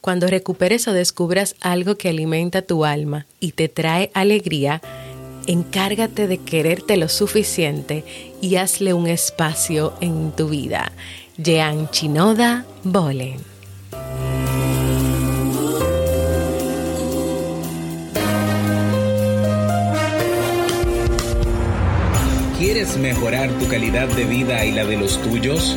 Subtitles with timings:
[0.00, 4.80] Cuando recuperes o descubras algo que alimenta tu alma y te trae alegría,
[5.46, 8.04] encárgate de quererte lo suficiente
[8.40, 10.92] y hazle un espacio en tu vida.
[11.36, 13.36] Jean Chinoda Bolen.
[22.58, 25.76] ¿Quieres mejorar tu calidad de vida y la de los tuyos?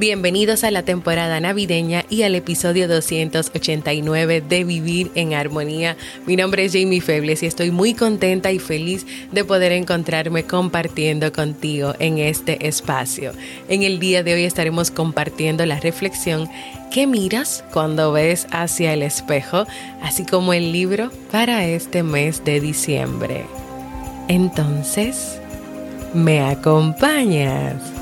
[0.00, 5.94] Bienvenidos a la temporada navideña y al episodio 289 de Vivir en Armonía.
[6.24, 11.30] Mi nombre es Jamie Febles y estoy muy contenta y feliz de poder encontrarme compartiendo
[11.32, 13.32] contigo en este espacio.
[13.68, 16.48] En el día de hoy estaremos compartiendo la reflexión
[16.90, 19.66] ¿Qué miras cuando ves hacia el espejo?
[20.00, 23.44] Así como el libro para este mes de diciembre.
[24.28, 25.38] Entonces,
[26.14, 27.99] ¿me acompañas?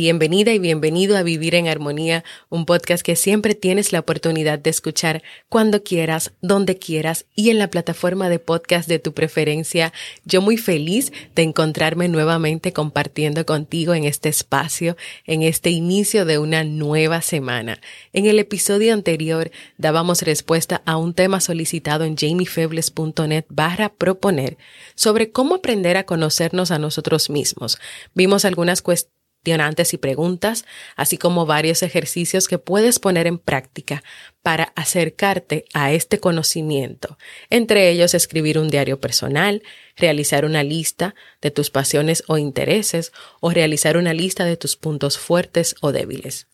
[0.00, 4.70] Bienvenida y bienvenido a Vivir en Armonía, un podcast que siempre tienes la oportunidad de
[4.70, 9.92] escuchar cuando quieras, donde quieras y en la plataforma de podcast de tu preferencia.
[10.24, 16.38] Yo muy feliz de encontrarme nuevamente compartiendo contigo en este espacio, en este inicio de
[16.38, 17.80] una nueva semana.
[18.12, 24.58] En el episodio anterior dábamos respuesta a un tema solicitado en jamiefebles.net barra proponer
[24.94, 27.80] sobre cómo aprender a conocernos a nosotros mismos.
[28.14, 34.02] Vimos algunas cuestiones y preguntas, así como varios ejercicios que puedes poner en práctica
[34.42, 37.16] para acercarte a este conocimiento,
[37.48, 39.62] entre ellos escribir un diario personal,
[39.96, 45.18] realizar una lista de tus pasiones o intereses o realizar una lista de tus puntos
[45.18, 46.46] fuertes o débiles.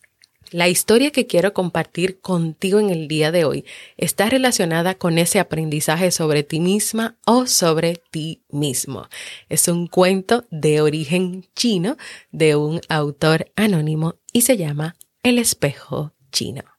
[0.51, 3.65] La historia que quiero compartir contigo en el día de hoy
[3.97, 9.07] está relacionada con ese aprendizaje sobre ti misma o sobre ti mismo.
[9.49, 11.97] Es un cuento de origen chino
[12.31, 16.74] de un autor anónimo y se llama El espejo chino.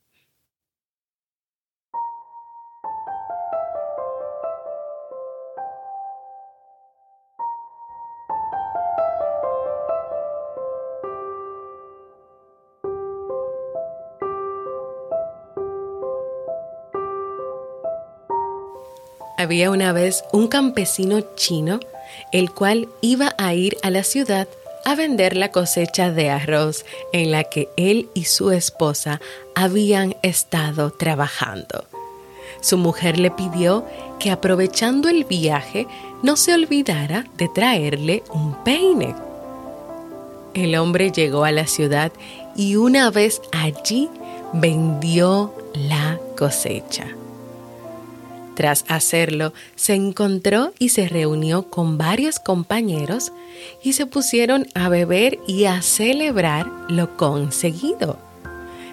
[19.46, 21.78] Había una vez un campesino chino,
[22.32, 24.48] el cual iba a ir a la ciudad
[24.84, 29.20] a vender la cosecha de arroz en la que él y su esposa
[29.54, 31.84] habían estado trabajando.
[32.60, 33.86] Su mujer le pidió
[34.18, 35.86] que aprovechando el viaje
[36.24, 39.14] no se olvidara de traerle un peine.
[40.54, 42.10] El hombre llegó a la ciudad
[42.56, 44.10] y una vez allí
[44.52, 47.06] vendió la cosecha.
[48.56, 53.30] Tras hacerlo, se encontró y se reunió con varios compañeros
[53.82, 58.18] y se pusieron a beber y a celebrar lo conseguido.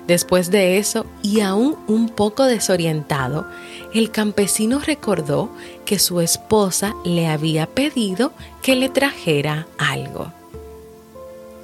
[0.06, 3.48] Después de eso, y aún un poco desorientado,
[3.94, 5.50] el campesino recordó
[5.86, 10.34] que su esposa le había pedido que le trajera algo.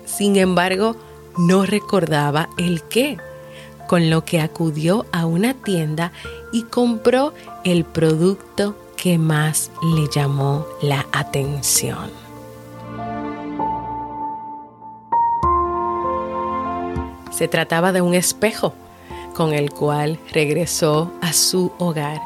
[0.05, 0.95] Sin embargo,
[1.37, 3.17] no recordaba el qué,
[3.89, 6.13] con lo que acudió a una tienda
[6.51, 12.11] y compró el producto que más le llamó la atención.
[17.31, 18.73] Se trataba de un espejo
[19.33, 22.19] con el cual regresó a su hogar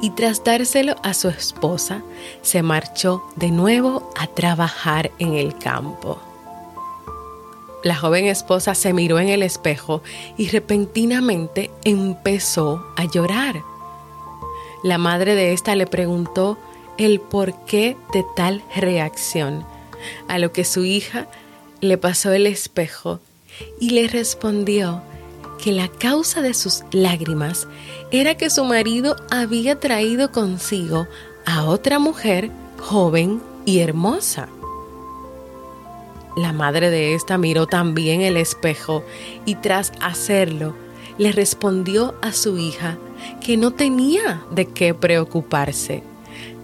[0.00, 2.02] y tras dárselo a su esposa,
[2.42, 6.20] se marchó de nuevo a trabajar en el campo.
[7.84, 10.02] La joven esposa se miró en el espejo
[10.38, 13.62] y repentinamente empezó a llorar.
[14.82, 16.56] La madre de ésta le preguntó
[16.96, 19.66] el porqué de tal reacción,
[20.28, 21.28] a lo que su hija
[21.82, 23.20] le pasó el espejo
[23.78, 25.02] y le respondió
[25.62, 27.68] que la causa de sus lágrimas
[28.10, 31.06] era que su marido había traído consigo
[31.44, 32.50] a otra mujer
[32.80, 34.48] joven y hermosa.
[36.36, 39.04] La madre de ésta miró también el espejo
[39.44, 40.74] y tras hacerlo
[41.16, 42.98] le respondió a su hija
[43.40, 46.02] que no tenía de qué preocuparse,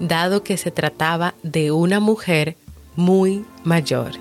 [0.00, 2.56] dado que se trataba de una mujer
[2.96, 4.12] muy mayor,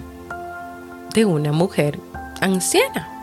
[1.14, 2.00] de una mujer
[2.42, 3.19] anciana.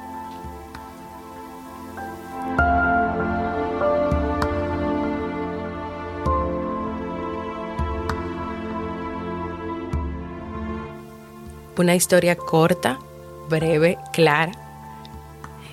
[11.78, 12.98] Una historia corta,
[13.48, 14.52] breve, clara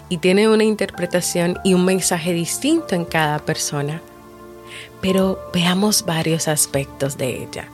[0.10, 4.02] y tiene una interpretación y un mensaje distinto en cada persona.
[5.02, 7.68] Pero veamos varios aspectos de ella.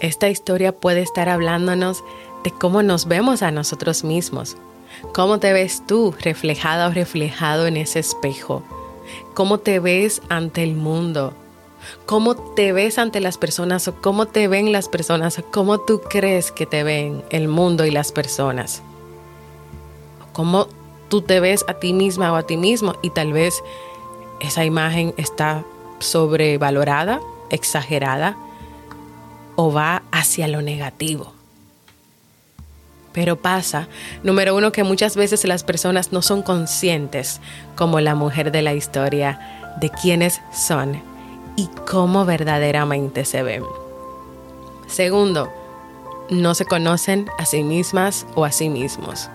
[0.00, 2.04] Esta historia puede estar hablándonos
[2.44, 4.56] de cómo nos vemos a nosotros mismos.
[5.14, 8.62] ¿Cómo te ves tú reflejada o reflejado en ese espejo?
[9.34, 11.32] ¿Cómo te ves ante el mundo?
[12.04, 16.00] ¿Cómo te ves ante las personas o cómo te ven las personas o cómo tú
[16.00, 18.82] crees que te ven el mundo y las personas?
[20.32, 20.68] ¿Cómo
[21.08, 23.62] tú te ves a ti misma o a ti mismo y tal vez
[24.40, 25.64] esa imagen está
[25.98, 28.36] sobrevalorada, exagerada
[29.56, 31.32] o va hacia lo negativo?
[33.12, 33.88] Pero pasa,
[34.22, 37.40] número uno, que muchas veces las personas no son conscientes,
[37.74, 41.15] como la mujer de la historia, de quiénes son
[41.56, 43.64] y cómo verdaderamente se ven.
[44.86, 45.50] Segundo,
[46.30, 49.28] no se conocen a sí mismas o a sí mismos.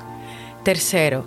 [0.63, 1.25] Tercero,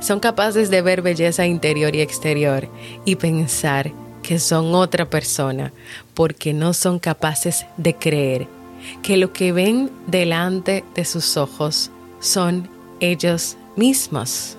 [0.00, 2.68] son capaces de ver belleza interior y exterior
[3.04, 5.72] y pensar que son otra persona
[6.14, 8.48] porque no son capaces de creer
[9.02, 11.90] que lo que ven delante de sus ojos
[12.20, 12.68] son
[13.00, 14.56] ellos mismos,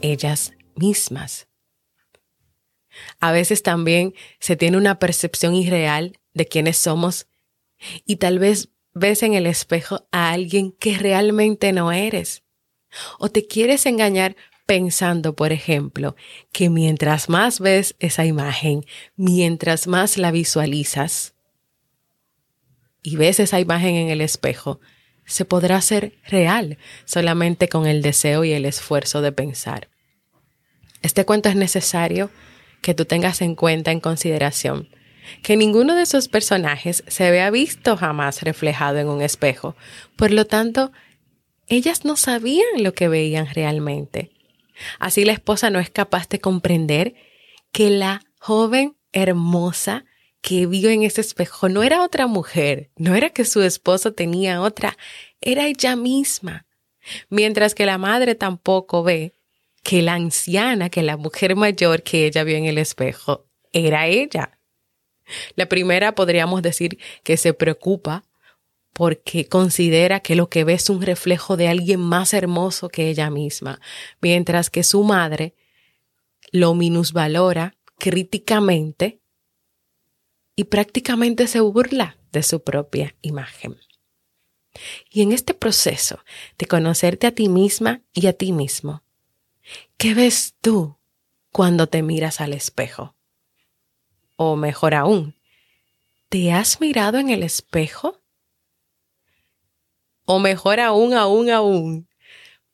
[0.00, 1.46] ellas mismas.
[3.20, 7.26] A veces también se tiene una percepción irreal de quiénes somos
[8.04, 12.42] y tal vez ves en el espejo a alguien que realmente no eres.
[13.18, 14.36] O te quieres engañar
[14.66, 16.16] pensando, por ejemplo,
[16.52, 18.84] que mientras más ves esa imagen,
[19.16, 21.34] mientras más la visualizas
[23.02, 24.80] y ves esa imagen en el espejo,
[25.26, 29.88] se podrá ser real solamente con el deseo y el esfuerzo de pensar.
[31.02, 32.30] Este cuento es necesario
[32.84, 34.90] que tú tengas en cuenta, en consideración,
[35.42, 39.74] que ninguno de esos personajes se había visto jamás reflejado en un espejo.
[40.16, 40.92] Por lo tanto,
[41.66, 44.32] ellas no sabían lo que veían realmente.
[44.98, 47.14] Así la esposa no es capaz de comprender
[47.72, 50.04] que la joven hermosa
[50.42, 54.60] que vio en ese espejo no era otra mujer, no era que su esposo tenía
[54.60, 54.98] otra,
[55.40, 56.66] era ella misma.
[57.30, 59.32] Mientras que la madre tampoco ve
[59.84, 64.58] que la anciana, que la mujer mayor que ella vio en el espejo, era ella.
[65.54, 68.24] La primera podríamos decir que se preocupa
[68.92, 73.28] porque considera que lo que ve es un reflejo de alguien más hermoso que ella
[73.28, 73.80] misma,
[74.20, 75.54] mientras que su madre
[76.50, 79.20] lo minusvalora críticamente
[80.56, 83.76] y prácticamente se burla de su propia imagen.
[85.10, 86.20] Y en este proceso
[86.58, 89.02] de conocerte a ti misma y a ti mismo,
[89.96, 90.96] ¿qué ves tú
[91.52, 93.14] cuando te miras al espejo?
[94.36, 95.34] O mejor aún,
[96.28, 98.20] ¿te has mirado en el espejo?
[100.24, 102.08] O mejor aún, aún, aún,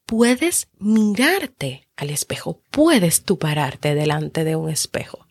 [0.07, 5.27] puedes mirarte al espejo, puedes tú pararte delante de un espejo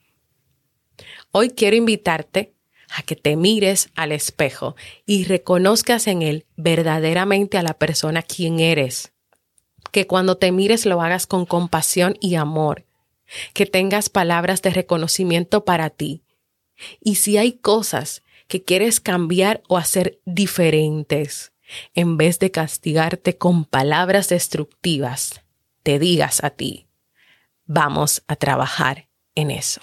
[1.32, 2.56] Hoy quiero invitarte
[2.90, 4.76] a que te mires al espejo
[5.06, 9.14] y reconozcas en él verdaderamente a la persona quien eres.
[9.92, 12.86] Que cuando te mires lo hagas con compasión y amor.
[13.54, 16.24] Que tengas palabras de reconocimiento para ti.
[17.02, 21.54] Y si hay cosas que quieres cambiar o hacer diferentes,
[21.94, 25.42] en vez de castigarte con palabras destructivas,
[25.84, 26.88] te digas a ti,
[27.66, 29.82] vamos a trabajar en eso.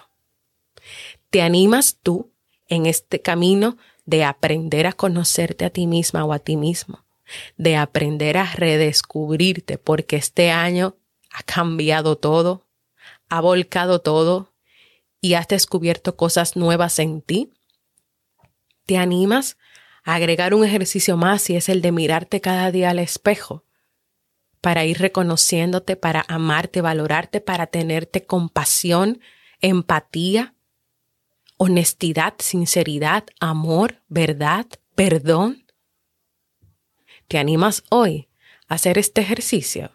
[1.31, 2.33] ¿Te animas tú
[2.69, 7.06] en este camino de aprender a conocerte a ti misma o a ti mismo?
[7.57, 10.97] De aprender a redescubrirte porque este año
[11.31, 12.67] ha cambiado todo,
[13.29, 14.53] ha volcado todo
[15.21, 17.53] y has descubierto cosas nuevas en ti?
[18.85, 19.57] ¿Te animas
[20.05, 23.65] a agregar un ejercicio más y es el de mirarte cada día al espejo?
[24.61, 29.21] Para ir reconociéndote, para amarte, valorarte, para tenerte compasión,
[29.61, 30.55] empatía,
[31.57, 35.66] honestidad, sinceridad, amor, verdad, perdón.
[37.29, 38.29] ¿Te animas hoy
[38.69, 39.91] a hacer este ejercicio?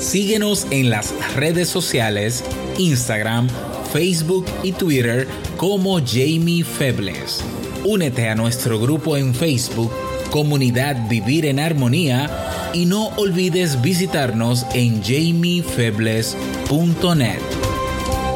[0.00, 2.44] Síguenos en las redes sociales,
[2.76, 3.48] Instagram,
[3.92, 7.44] Facebook y Twitter como Jamie Febles.
[7.84, 9.92] Únete a nuestro grupo en Facebook,
[10.30, 12.28] Comunidad Vivir en Armonía,
[12.72, 17.40] y no olvides visitarnos en jamiefebles.net.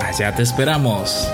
[0.02, 1.28] Allá te esperamos.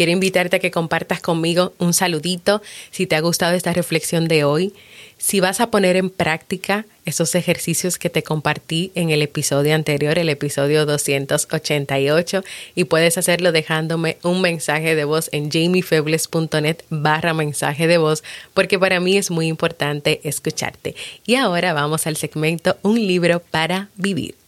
[0.00, 4.44] Quiero invitarte a que compartas conmigo un saludito si te ha gustado esta reflexión de
[4.44, 4.72] hoy.
[5.20, 10.18] Si vas a poner en práctica esos ejercicios que te compartí en el episodio anterior,
[10.18, 12.42] el episodio 288,
[12.74, 18.24] y puedes hacerlo dejándome un mensaje de voz en jamiefebles.net barra mensaje de voz,
[18.54, 20.96] porque para mí es muy importante escucharte.
[21.26, 24.39] Y ahora vamos al segmento Un libro para vivir.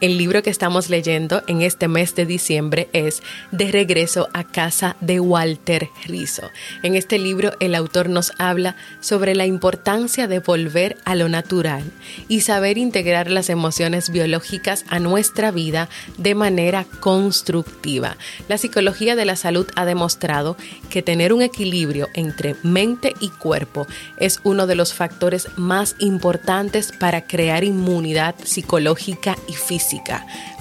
[0.00, 4.94] El libro que estamos leyendo en este mes de diciembre es De regreso a casa
[5.00, 6.50] de Walter Rizzo.
[6.84, 11.82] En este libro el autor nos habla sobre la importancia de volver a lo natural
[12.28, 18.16] y saber integrar las emociones biológicas a nuestra vida de manera constructiva.
[18.48, 20.56] La psicología de la salud ha demostrado
[20.90, 26.92] que tener un equilibrio entre mente y cuerpo es uno de los factores más importantes
[26.92, 29.87] para crear inmunidad psicológica y física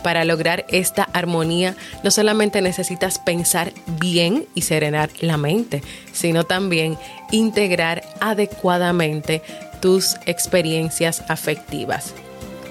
[0.04, 5.82] para lograr esta armonía, no solamente necesitas pensar bien y serenar la mente,
[6.14, 6.98] sino también
[7.32, 9.42] integrar adecuadamente
[9.82, 12.14] tus experiencias afectivas.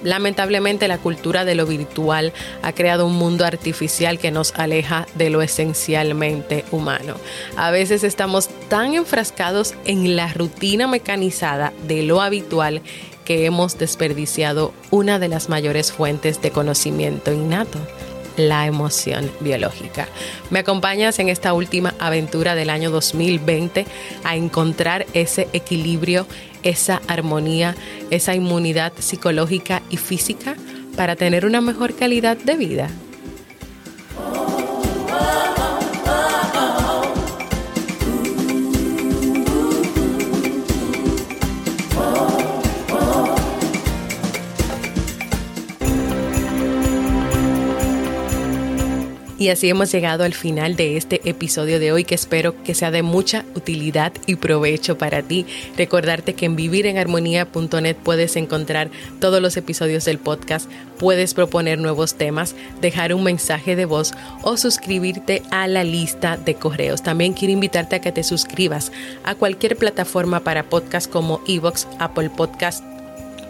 [0.03, 5.29] Lamentablemente la cultura de lo virtual ha creado un mundo artificial que nos aleja de
[5.29, 7.15] lo esencialmente humano.
[7.55, 12.81] A veces estamos tan enfrascados en la rutina mecanizada de lo habitual
[13.27, 17.77] que hemos desperdiciado una de las mayores fuentes de conocimiento innato,
[18.37, 20.07] la emoción biológica.
[20.49, 23.85] Me acompañas en esta última aventura del año 2020
[24.23, 26.25] a encontrar ese equilibrio,
[26.63, 27.75] esa armonía,
[28.11, 30.55] esa inmunidad psicológica y física
[30.95, 32.89] para tener una mejor calidad de vida.
[49.39, 52.89] Y así hemos llegado al final de este episodio de hoy que espero que sea
[52.89, 55.45] de mucha utilidad y provecho para ti.
[55.77, 58.89] Recordarte que en vivirenarmonía.net puedes encontrar
[59.19, 64.57] todos los episodios del podcast, puedes proponer nuevos temas, dejar un mensaje de voz o
[64.57, 67.03] suscribirte a la lista de correos.
[67.03, 68.91] También quiero invitarte a que te suscribas
[69.23, 72.83] a cualquier plataforma para podcast como Evox, Apple Podcast,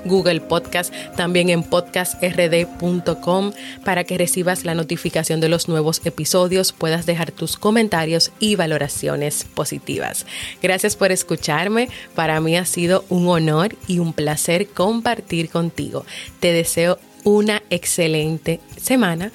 [0.05, 3.51] Google Podcast, también en podcastrd.com
[3.83, 9.45] para que recibas la notificación de los nuevos episodios, puedas dejar tus comentarios y valoraciones
[9.53, 10.25] positivas.
[10.61, 16.05] Gracias por escucharme, para mí ha sido un honor y un placer compartir contigo.
[16.39, 19.31] Te deseo una excelente semana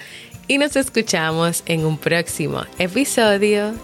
[0.49, 3.75] y nos escuchamos en un próximo episodio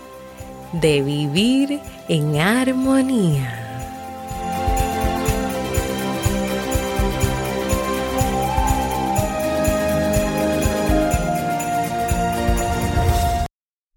[0.72, 3.67] de Vivir en Armonía.